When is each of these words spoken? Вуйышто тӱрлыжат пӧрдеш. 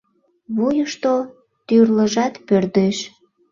Вуйышто 0.55 1.13
тӱрлыжат 1.67 2.33
пӧрдеш. 2.47 2.97